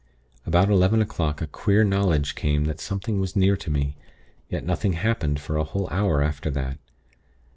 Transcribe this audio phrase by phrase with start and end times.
[0.47, 3.97] About eleven o'clock a queer knowledge came that something was near to me;
[4.49, 6.79] yet nothing happened for a whole hour after that.